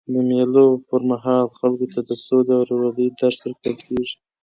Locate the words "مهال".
1.09-1.45